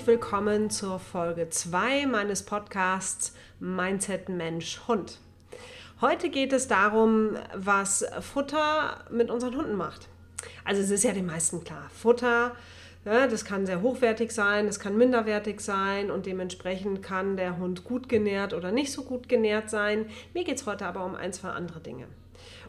[0.00, 5.18] Herzlich willkommen zur Folge 2 meines Podcasts Mindset Mensch Hund.
[6.00, 10.08] Heute geht es darum, was Futter mit unseren Hunden macht.
[10.64, 12.56] Also es ist ja den meisten klar, Futter,
[13.04, 17.84] ja, das kann sehr hochwertig sein, das kann minderwertig sein und dementsprechend kann der Hund
[17.84, 20.06] gut genährt oder nicht so gut genährt sein.
[20.32, 22.06] Mir geht es heute aber um ein, zwei andere Dinge.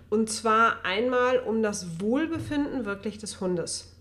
[0.10, 3.96] Und zwar einmal um das Wohlbefinden wirklich des Hundes.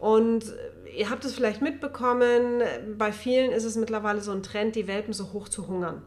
[0.00, 0.52] Und
[0.96, 2.62] ihr habt es vielleicht mitbekommen,
[2.96, 6.02] bei vielen ist es mittlerweile so ein Trend, die Welpen so hoch zu hungern.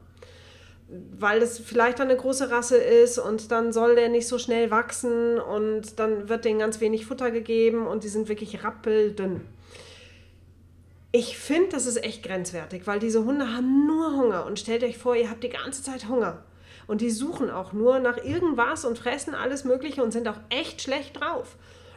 [0.88, 5.40] Weil das vielleicht eine große Rasse ist und dann soll der nicht so schnell wachsen
[5.40, 9.42] und dann wird denen ganz wenig Futter gegeben und die sind wirklich rappeldünn.
[11.12, 14.98] Ich finde, das ist echt grenzwertig, weil diese Hunde haben nur Hunger und stellt euch
[14.98, 16.44] vor, ihr habt die ganze Zeit Hunger.
[16.88, 20.82] Und die suchen auch nur nach irgendwas und fressen alles Mögliche und sind auch echt
[20.82, 21.56] schlecht drauf.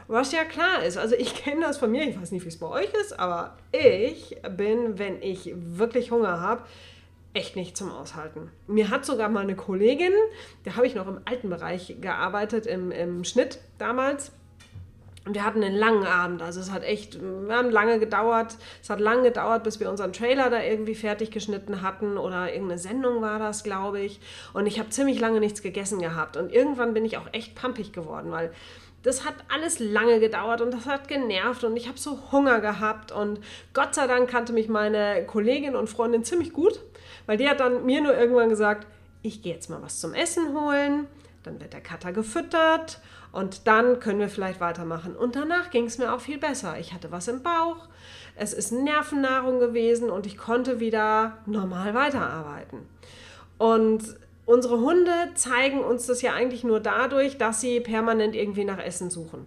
[0.08, 2.58] Was ja klar ist, also ich kenne das von mir, ich weiß nicht, wie es
[2.58, 6.62] bei euch ist, aber ich bin, wenn ich wirklich Hunger habe,
[7.34, 8.50] echt nicht zum Aushalten.
[8.66, 10.12] Mir hat sogar mal eine Kollegin,
[10.64, 14.32] da habe ich noch im alten Bereich gearbeitet, im, im Schnitt damals.
[15.26, 18.88] Und wir hatten einen langen Abend, also es hat echt, wir haben lange gedauert, es
[18.88, 23.20] hat lange gedauert, bis wir unseren Trailer da irgendwie fertig geschnitten hatten oder irgendeine Sendung
[23.20, 24.20] war das, glaube ich.
[24.54, 27.92] Und ich habe ziemlich lange nichts gegessen gehabt und irgendwann bin ich auch echt pampig
[27.92, 28.52] geworden, weil
[29.02, 33.12] das hat alles lange gedauert und das hat genervt und ich habe so Hunger gehabt
[33.12, 33.40] und
[33.72, 36.80] Gott sei Dank kannte mich meine Kollegin und Freundin ziemlich gut,
[37.26, 38.86] weil die hat dann mir nur irgendwann gesagt,
[39.22, 41.06] ich gehe jetzt mal was zum Essen holen,
[41.42, 43.00] dann wird der Cutter gefüttert
[43.32, 45.14] und dann können wir vielleicht weitermachen.
[45.14, 46.78] Und danach ging es mir auch viel besser.
[46.78, 47.88] Ich hatte was im Bauch,
[48.36, 52.80] es ist Nervennahrung gewesen und ich konnte wieder normal weiterarbeiten.
[53.58, 54.16] Und
[54.48, 59.10] Unsere Hunde zeigen uns das ja eigentlich nur dadurch, dass sie permanent irgendwie nach Essen
[59.10, 59.46] suchen.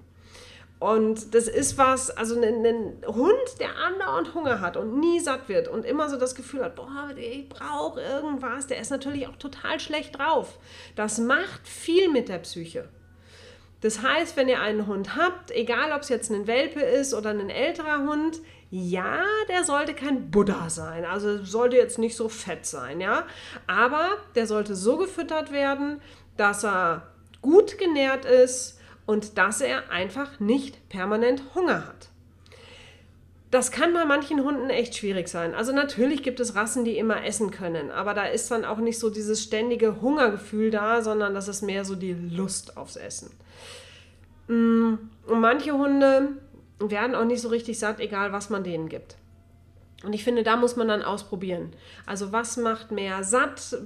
[0.77, 5.49] Und das ist was, also ein, ein, Hund, der andauernd Hunger hat und nie satt
[5.49, 9.37] wird und immer so das Gefühl hat, boah, ich brauche irgendwas, der ist natürlich auch
[9.37, 10.59] total schlecht drauf.
[10.95, 12.87] Das macht viel mit der Psyche.
[13.81, 17.31] Das heißt, wenn ihr einen Hund habt, egal ob es jetzt ein Welpe ist oder
[17.31, 18.39] ein älterer Hund,
[18.71, 23.27] ja, der sollte kein Buddha sein, also sollte jetzt nicht so fett sein, ja,
[23.67, 26.01] aber der sollte so gefüttert werden,
[26.37, 27.07] dass er
[27.41, 32.07] gut genährt ist und dass er einfach nicht permanent Hunger hat.
[33.51, 35.53] Das kann bei manchen Hunden echt schwierig sein.
[35.53, 38.97] Also natürlich gibt es Rassen, die immer essen können, aber da ist dann auch nicht
[38.97, 43.31] so dieses ständige Hungergefühl da, sondern das ist mehr so die Lust aufs Essen.
[44.47, 44.93] Mm,
[45.27, 46.37] und manche Hunde
[46.89, 49.17] werden auch nicht so richtig satt, egal was man denen gibt.
[50.03, 51.73] Und ich finde, da muss man dann ausprobieren.
[52.05, 53.77] Also was macht mehr satt?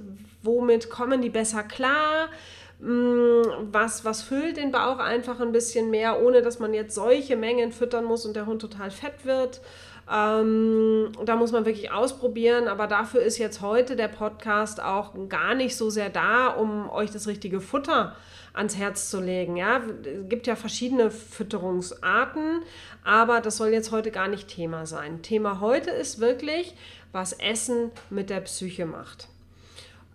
[0.42, 2.28] Womit kommen die besser klar?
[2.78, 3.42] Mm,
[3.72, 7.72] was, was füllt den Bauch einfach ein bisschen mehr, ohne dass man jetzt solche Mengen
[7.72, 9.60] füttern muss und der Hund total fett wird?
[10.08, 15.54] Ähm, da muss man wirklich ausprobieren, aber dafür ist jetzt heute der Podcast auch gar
[15.54, 18.14] nicht so sehr da, um euch das richtige Futter
[18.54, 19.56] ans Herz zu legen.
[19.56, 22.62] Ja, es gibt ja verschiedene Fütterungsarten,
[23.04, 25.22] aber das soll jetzt heute gar nicht Thema sein.
[25.22, 26.74] Thema heute ist wirklich,
[27.12, 29.28] was Essen mit der Psyche macht.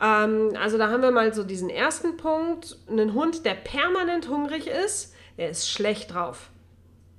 [0.01, 2.77] Ähm, also da haben wir mal so diesen ersten Punkt.
[2.89, 6.49] Ein Hund, der permanent hungrig ist, der ist schlecht drauf.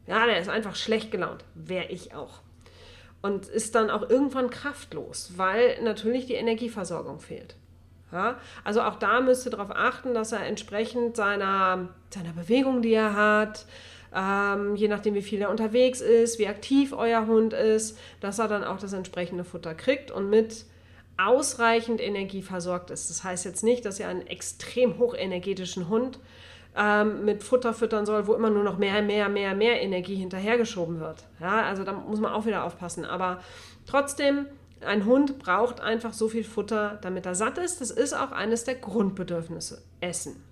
[0.07, 1.45] Ja, der ist einfach schlecht gelaunt.
[1.55, 2.41] Wäre ich auch
[3.23, 7.57] und ist dann auch irgendwann kraftlos, weil natürlich die Energieversorgung fehlt.
[8.11, 12.93] Ja, also auch da müsst ihr darauf achten, dass er entsprechend seiner, seiner Bewegung, die
[12.93, 13.65] er hat,
[14.15, 18.49] ähm, je nachdem wie viel er unterwegs ist, wie aktiv euer Hund ist, dass er
[18.49, 20.67] dann auch das entsprechende Futter kriegt und mit
[21.17, 23.11] ausreichend Energie versorgt ist.
[23.11, 26.19] Das heißt jetzt nicht, dass ihr einen extrem hochenergetischen Hund
[26.77, 31.01] ähm, mit Futter füttern soll, wo immer nur noch mehr, mehr, mehr, mehr Energie hinterhergeschoben
[31.01, 31.25] wird.
[31.41, 33.05] Ja, also da muss man auch wieder aufpassen.
[33.05, 33.43] Aber
[33.87, 34.47] trotzdem,
[34.81, 37.81] ein Hund braucht einfach so viel Futter, damit er satt ist.
[37.81, 39.83] Das ist auch eines der Grundbedürfnisse.
[40.01, 40.43] Essen.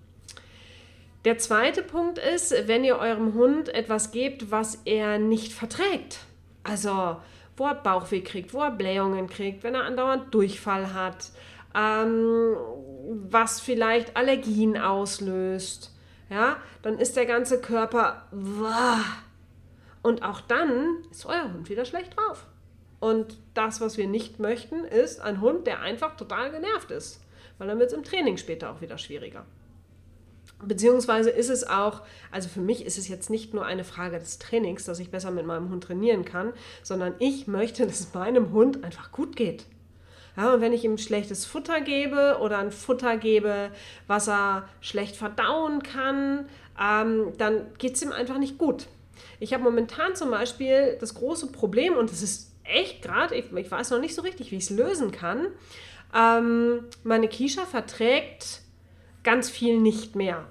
[1.25, 6.19] Der zweite Punkt ist, wenn ihr eurem Hund etwas gebt, was er nicht verträgt.
[6.63, 7.17] Also,
[7.61, 11.29] wo er Bauchweh kriegt, wo er Blähungen kriegt, wenn er andauernd Durchfall hat,
[11.75, 12.55] ähm,
[13.29, 15.91] was vielleicht Allergien auslöst
[16.31, 18.25] ja, dann ist der ganze Körper
[20.01, 22.47] und auch dann ist euer Hund wieder schlecht drauf.
[23.01, 27.21] Und das, was wir nicht möchten, ist ein Hund, der einfach total genervt ist,
[27.57, 29.45] weil dann wird es im Training später auch wieder schwieriger.
[30.63, 34.39] Beziehungsweise ist es auch, also für mich ist es jetzt nicht nur eine Frage des
[34.39, 36.53] Trainings, dass ich besser mit meinem Hund trainieren kann,
[36.83, 39.65] sondern ich möchte, dass es meinem Hund einfach gut geht.
[40.37, 43.71] Ja, und wenn ich ihm schlechtes Futter gebe oder ein Futter gebe,
[44.07, 46.45] was er schlecht verdauen kann,
[46.79, 48.87] ähm, dann geht es ihm einfach nicht gut.
[49.39, 53.69] Ich habe momentan zum Beispiel das große Problem, und das ist echt gerade, ich, ich,
[53.71, 55.47] weiß noch nicht so richtig, wie ich es lösen kann.
[56.15, 58.61] Ähm, meine Kisha verträgt
[59.23, 60.45] ganz viel nicht mehr.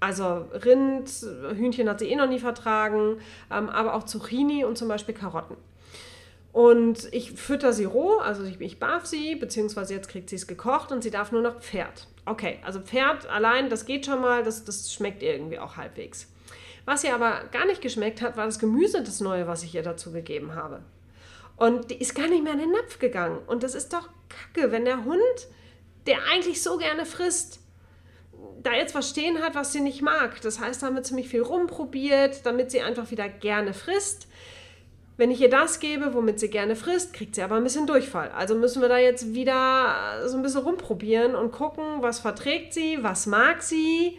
[0.00, 1.10] Also Rind,
[1.54, 3.18] Hühnchen hat sie eh noch nie vertragen,
[3.50, 5.56] ähm, aber auch Zucchini und zum Beispiel Karotten.
[6.52, 10.46] Und ich fütter sie roh, also ich, ich barf sie, beziehungsweise jetzt kriegt sie es
[10.46, 12.08] gekocht und sie darf nur noch Pferd.
[12.24, 16.28] Okay, also Pferd allein, das geht schon mal, das, das schmeckt irgendwie auch halbwegs.
[16.84, 19.82] Was ihr aber gar nicht geschmeckt hat, war das Gemüse, das Neue, was ich ihr
[19.82, 20.82] dazu gegeben habe.
[21.56, 23.38] Und die ist gar nicht mehr in den Napf gegangen.
[23.46, 25.48] Und das ist doch kacke, wenn der Hund,
[26.06, 27.60] der eigentlich so gerne frisst,
[28.62, 30.40] da jetzt was stehen hat, was sie nicht mag.
[30.42, 34.28] Das heißt, da haben wir ziemlich viel rumprobiert, damit sie einfach wieder gerne frisst.
[35.16, 38.30] Wenn ich ihr das gebe, womit sie gerne frisst, kriegt sie aber ein bisschen Durchfall.
[38.30, 42.98] Also müssen wir da jetzt wieder so ein bisschen rumprobieren und gucken, was verträgt sie,
[43.02, 44.16] was mag sie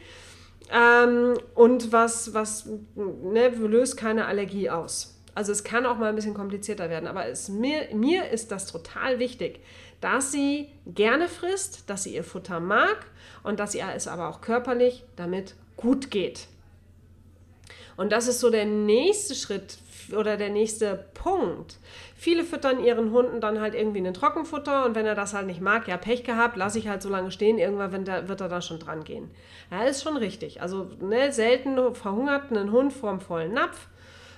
[0.71, 5.15] ähm, und was, was ne, löst keine Allergie aus.
[5.35, 8.65] Also es kann auch mal ein bisschen komplizierter werden, aber es, mir, mir ist das
[8.65, 9.61] total wichtig,
[10.01, 13.05] dass sie gerne frisst, dass sie ihr Futter mag
[13.43, 16.47] und dass ihr es aber auch körperlich damit gut geht.
[17.97, 19.77] Und das ist so der nächste Schritt
[20.15, 21.77] oder der nächste Punkt.
[22.15, 25.61] Viele füttern ihren Hunden dann halt irgendwie ein Trockenfutter und wenn er das halt nicht
[25.61, 28.79] mag, ja, Pech gehabt, lasse ich halt so lange stehen, irgendwann wird er, da schon
[28.79, 29.29] dran gehen.
[29.71, 30.61] Ja, ist schon richtig.
[30.61, 33.87] Also ne, selten verhungert einen Hund vorm vollen Napf,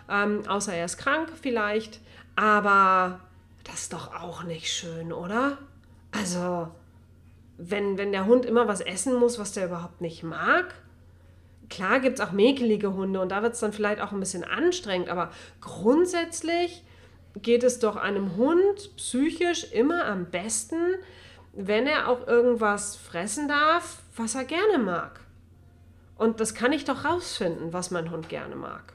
[0.10, 2.00] ähm, außer er ist krank vielleicht,
[2.36, 3.20] aber
[3.64, 5.58] das ist doch auch nicht schön, oder?
[6.12, 6.70] Also,
[7.58, 10.74] wenn, wenn der Hund immer was essen muss, was der überhaupt nicht mag,
[11.70, 14.44] klar gibt es auch mäkelige Hunde und da wird es dann vielleicht auch ein bisschen
[14.44, 15.32] anstrengend, aber
[15.62, 16.84] grundsätzlich
[17.42, 20.96] geht es doch einem Hund psychisch immer am besten,
[21.54, 25.22] wenn er auch irgendwas fressen darf, was er gerne mag.
[26.18, 28.94] Und das kann ich doch rausfinden, was mein Hund gerne mag.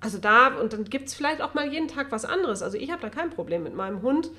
[0.00, 2.62] Also da, und dann gibt es vielleicht auch mal jeden Tag was anderes.
[2.62, 4.30] Also ich habe da kein Problem mit meinem Hund,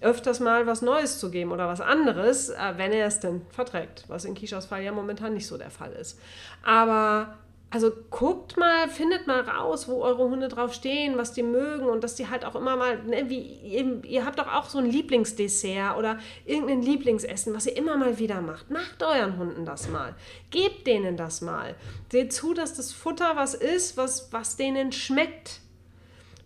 [0.00, 4.04] öfters mal was Neues zu geben oder was anderes, äh, wenn er es denn verträgt,
[4.08, 6.18] was in Kishas Fall ja momentan nicht so der Fall ist.
[6.62, 7.38] Aber
[7.74, 12.04] also guckt mal, findet mal raus, wo eure Hunde drauf stehen, was die mögen und
[12.04, 14.86] dass die halt auch immer mal, ne, wie ihr, ihr habt doch auch so ein
[14.86, 18.70] Lieblingsdessert oder irgendein Lieblingsessen, was ihr immer mal wieder macht.
[18.70, 20.14] Macht euren Hunden das mal.
[20.52, 21.74] Gebt denen das mal.
[22.12, 25.58] Seht zu, dass das Futter was ist, was, was denen schmeckt.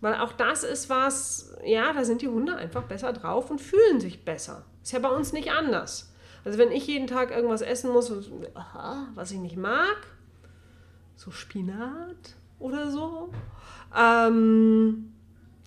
[0.01, 3.99] Weil auch das ist was, ja, da sind die Hunde einfach besser drauf und fühlen
[3.99, 4.65] sich besser.
[4.81, 6.11] Ist ja bei uns nicht anders.
[6.43, 8.11] Also wenn ich jeden Tag irgendwas essen muss,
[9.13, 10.07] was ich nicht mag,
[11.19, 13.29] so Spinat oder so,
[13.95, 15.11] ähm,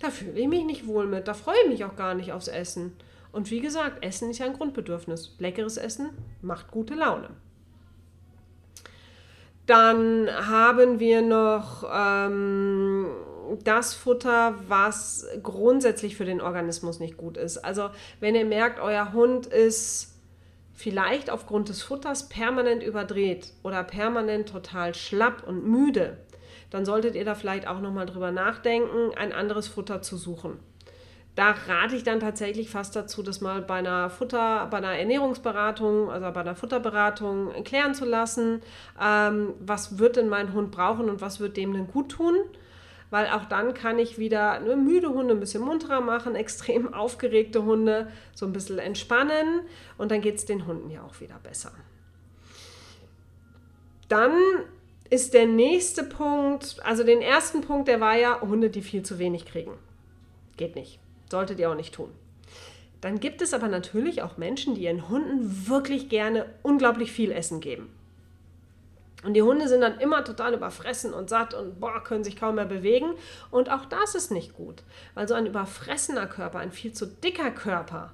[0.00, 1.28] da fühle ich mich nicht wohl mit.
[1.28, 2.94] Da freue ich mich auch gar nicht aufs Essen.
[3.32, 5.37] Und wie gesagt, Essen ist ja ein Grundbedürfnis.
[5.38, 6.10] Leckeres Essen
[6.40, 7.28] macht gute Laune.
[9.66, 13.06] Dann haben wir noch ähm,
[13.62, 17.58] das Futter, was grundsätzlich für den Organismus nicht gut ist.
[17.58, 17.90] Also
[18.20, 20.12] wenn ihr merkt, euer Hund ist
[20.75, 26.19] vielleicht aufgrund des Futters permanent überdreht oder permanent total schlapp und müde,
[26.71, 30.59] dann solltet ihr da vielleicht auch nochmal drüber nachdenken, ein anderes Futter zu suchen.
[31.35, 36.11] Da rate ich dann tatsächlich fast dazu, das mal bei einer Futter, bei einer Ernährungsberatung,
[36.11, 38.61] also bei einer Futterberatung klären zu lassen.
[39.00, 42.35] Ähm, was wird denn mein Hund brauchen und was wird dem denn gut tun?
[43.12, 47.62] Weil auch dann kann ich wieder ne, müde Hunde ein bisschen munterer machen, extrem aufgeregte
[47.62, 49.61] Hunde so ein bisschen entspannen
[49.99, 51.73] und dann geht es den Hunden ja auch wieder besser.
[54.09, 54.33] Dann
[55.11, 59.19] ist der nächste Punkt, also den ersten Punkt, der war ja Hunde, die viel zu
[59.19, 59.75] wenig kriegen.
[60.57, 60.99] Geht nicht.
[61.31, 62.11] Solltet ihr auch nicht tun.
[63.02, 67.61] Dann gibt es aber natürlich auch Menschen, die ihren Hunden wirklich gerne unglaublich viel Essen
[67.61, 67.90] geben.
[69.25, 72.57] Und die Hunde sind dann immer total überfressen und satt und boah, können sich kaum
[72.57, 73.12] mehr bewegen.
[73.50, 74.83] Und auch das ist nicht gut,
[75.14, 78.12] weil so ein überfressener Körper, ein viel zu dicker Körper,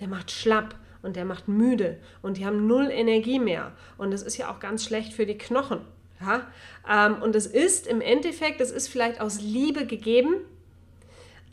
[0.00, 3.72] der macht schlapp und der macht müde und die haben null Energie mehr.
[3.98, 5.80] Und das ist ja auch ganz schlecht für die Knochen.
[6.20, 6.46] Ja?
[6.88, 10.36] Ähm, und es ist im Endeffekt, es ist vielleicht aus Liebe gegeben,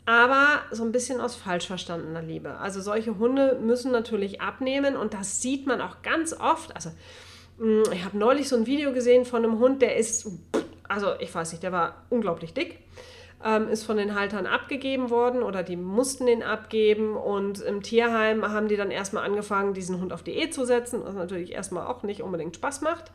[0.06, 2.56] aber so ein bisschen aus falsch verstandener Liebe.
[2.58, 6.74] Also solche Hunde müssen natürlich abnehmen und das sieht man auch ganz oft.
[6.74, 6.90] Also
[7.92, 10.26] ich habe neulich so ein Video gesehen von einem Hund, der ist,
[10.88, 12.78] also ich weiß nicht, der war unglaublich dick.
[13.44, 18.48] Ähm, ist von den Haltern abgegeben worden oder die mussten den abgeben und im Tierheim
[18.48, 22.04] haben die dann erstmal angefangen, diesen Hund auf Diät zu setzen, was natürlich erstmal auch
[22.04, 23.10] nicht unbedingt Spaß macht.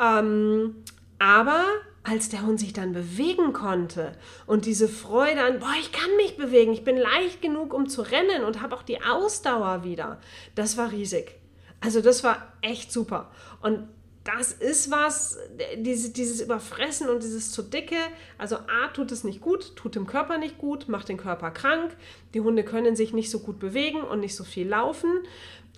[0.00, 0.82] Ähm,
[1.20, 1.64] aber
[2.02, 4.12] als der Hund sich dann bewegen konnte
[4.46, 8.02] und diese Freude an, boah, ich kann mich bewegen, ich bin leicht genug, um zu
[8.02, 10.18] rennen und habe auch die Ausdauer wieder,
[10.56, 11.39] das war riesig.
[11.80, 13.30] Also das war echt super.
[13.62, 13.88] Und
[14.24, 15.38] das ist was,
[15.76, 17.96] diese, dieses Überfressen und dieses zu dicke.
[18.36, 21.96] Also A tut es nicht gut, tut dem Körper nicht gut, macht den Körper krank.
[22.34, 25.10] Die Hunde können sich nicht so gut bewegen und nicht so viel laufen.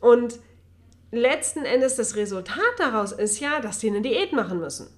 [0.00, 0.40] Und
[1.12, 4.88] letzten Endes das Resultat daraus ist ja, dass die eine Diät machen müssen.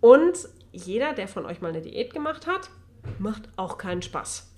[0.00, 2.68] Und jeder, der von euch mal eine Diät gemacht hat,
[3.18, 4.50] macht auch keinen Spaß.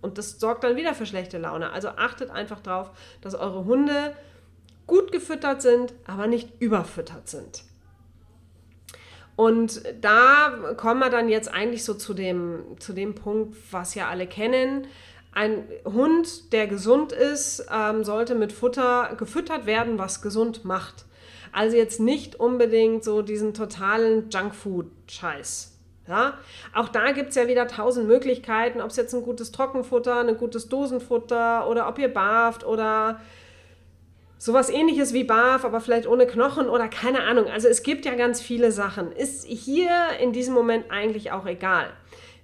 [0.00, 1.72] Und das sorgt dann wieder für schlechte Laune.
[1.72, 4.14] Also achtet einfach darauf, dass eure Hunde
[4.90, 7.62] gut gefüttert sind, aber nicht überfüttert sind.
[9.36, 14.08] Und da kommen wir dann jetzt eigentlich so zu dem, zu dem Punkt, was ja
[14.08, 14.88] alle kennen.
[15.32, 21.06] Ein Hund, der gesund ist, ähm, sollte mit Futter gefüttert werden, was gesund macht.
[21.52, 25.78] Also jetzt nicht unbedingt so diesen totalen Junkfood-Scheiß.
[26.08, 26.34] Ja?
[26.74, 30.36] Auch da gibt es ja wieder tausend Möglichkeiten, ob es jetzt ein gutes Trockenfutter, ein
[30.36, 33.20] gutes Dosenfutter oder ob ihr barft oder
[34.40, 37.44] sowas ähnliches wie Barf, aber vielleicht ohne Knochen oder keine Ahnung.
[37.46, 39.12] Also es gibt ja ganz viele Sachen.
[39.12, 41.88] Ist hier in diesem Moment eigentlich auch egal.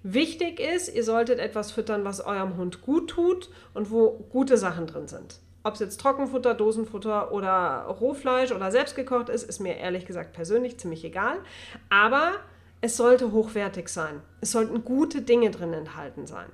[0.03, 4.87] Wichtig ist, ihr solltet etwas füttern, was eurem Hund gut tut und wo gute Sachen
[4.87, 5.41] drin sind.
[5.65, 10.79] Ob es jetzt Trockenfutter, Dosenfutter oder Rohfleisch oder selbstgekocht ist, ist mir ehrlich gesagt persönlich
[10.79, 11.39] ziemlich egal.
[11.89, 12.33] Aber
[12.83, 14.21] es sollte hochwertig sein.
[14.43, 16.47] Es sollten gute Dinge drin enthalten sein.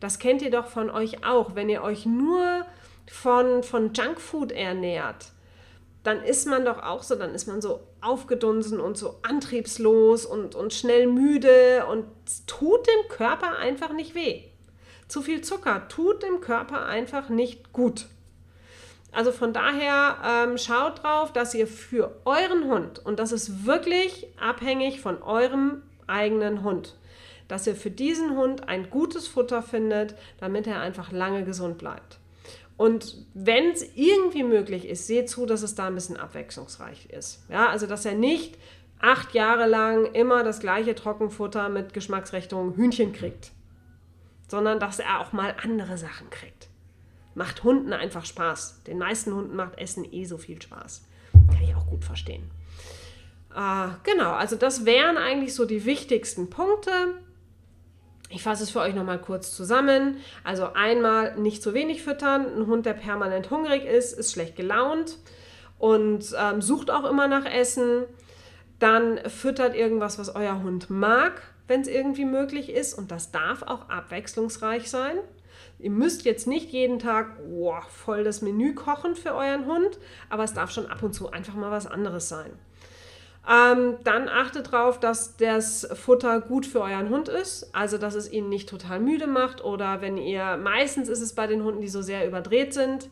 [0.00, 1.54] Das kennt ihr doch von euch auch.
[1.54, 2.66] Wenn ihr euch nur
[3.10, 5.32] von, von Junkfood ernährt,
[6.02, 10.54] dann ist man doch auch so, dann ist man so aufgedunsen und so antriebslos und,
[10.54, 12.06] und schnell müde und
[12.46, 14.44] tut dem Körper einfach nicht weh.
[15.08, 18.06] Zu viel Zucker tut dem Körper einfach nicht gut.
[19.12, 24.28] Also von daher ähm, schaut drauf, dass ihr für euren Hund, und das ist wirklich
[24.38, 26.96] abhängig von eurem eigenen Hund,
[27.48, 32.19] dass ihr für diesen Hund ein gutes Futter findet, damit er einfach lange gesund bleibt.
[32.80, 37.44] Und wenn es irgendwie möglich ist, seht zu, dass es da ein bisschen abwechslungsreich ist.
[37.50, 38.56] Ja, also dass er nicht
[38.98, 43.52] acht Jahre lang immer das gleiche Trockenfutter mit Geschmacksrichtung Hühnchen kriegt,
[44.48, 46.70] sondern dass er auch mal andere Sachen kriegt.
[47.34, 48.84] Macht Hunden einfach Spaß.
[48.84, 51.02] Den meisten Hunden macht Essen eh so viel Spaß.
[51.32, 52.50] Kann ich auch gut verstehen.
[53.54, 57.12] Äh, genau, also das wären eigentlich so die wichtigsten Punkte.
[58.32, 60.18] Ich fasse es für euch nochmal kurz zusammen.
[60.44, 62.46] Also einmal nicht zu wenig füttern.
[62.46, 65.18] Ein Hund, der permanent hungrig ist, ist schlecht gelaunt
[65.78, 68.04] und ähm, sucht auch immer nach Essen.
[68.78, 72.94] Dann füttert irgendwas, was euer Hund mag, wenn es irgendwie möglich ist.
[72.94, 75.18] Und das darf auch abwechslungsreich sein.
[75.80, 80.44] Ihr müsst jetzt nicht jeden Tag oh, voll das Menü kochen für euren Hund, aber
[80.44, 82.52] es darf schon ab und zu einfach mal was anderes sein.
[83.48, 88.30] Ähm, dann achtet darauf, dass das Futter gut für euren Hund ist, also dass es
[88.30, 91.88] ihn nicht total müde macht oder wenn ihr, meistens ist es bei den Hunden, die
[91.88, 93.08] so sehr überdreht sind,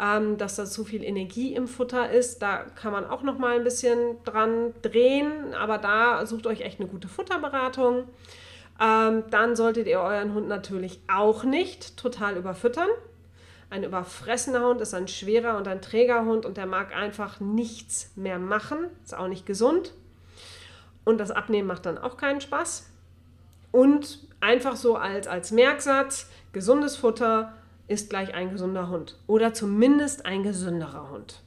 [0.00, 2.40] ähm, dass da zu viel Energie im Futter ist.
[2.40, 6.80] Da kann man auch noch mal ein bisschen dran drehen, aber da sucht euch echt
[6.80, 8.04] eine gute Futterberatung.
[8.80, 12.88] Ähm, dann solltet ihr euren Hund natürlich auch nicht total überfüttern.
[13.68, 18.12] Ein überfressener Hund ist ein schwerer und ein träger Hund und der mag einfach nichts
[18.14, 18.86] mehr machen.
[19.04, 19.92] Ist auch nicht gesund.
[21.04, 22.88] Und das Abnehmen macht dann auch keinen Spaß.
[23.72, 27.54] Und einfach so als, als Merksatz, gesundes Futter
[27.88, 29.16] ist gleich ein gesunder Hund.
[29.26, 31.42] Oder zumindest ein gesünderer Hund.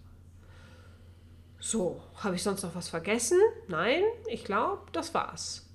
[1.59, 3.37] So, habe ich sonst noch was vergessen?
[3.67, 5.67] Nein, ich glaube, das war's.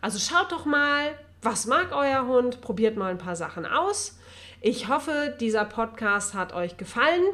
[0.00, 2.60] Also schaut doch mal, was mag euer Hund?
[2.60, 4.18] Probiert mal ein paar Sachen aus.
[4.64, 7.24] Ich hoffe, dieser Podcast hat euch gefallen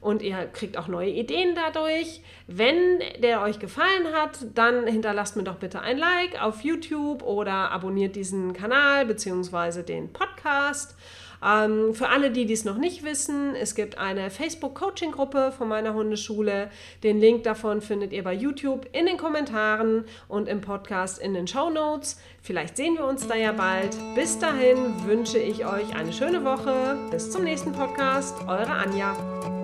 [0.00, 2.20] und ihr kriegt auch neue Ideen dadurch.
[2.46, 7.72] Wenn der euch gefallen hat, dann hinterlasst mir doch bitte ein Like auf YouTube oder
[7.72, 9.82] abonniert diesen Kanal bzw.
[9.82, 10.94] den Podcast.
[11.44, 16.70] Ähm, für alle, die dies noch nicht wissen, es gibt eine Facebook-Coaching-Gruppe von meiner Hundeschule.
[17.02, 21.46] Den Link davon findet ihr bei YouTube in den Kommentaren und im Podcast in den
[21.46, 22.18] Show Notes.
[22.42, 23.96] Vielleicht sehen wir uns da ja bald.
[24.14, 26.96] Bis dahin wünsche ich euch eine schöne Woche.
[27.10, 28.36] Bis zum nächsten Podcast.
[28.46, 29.55] Eure Anja.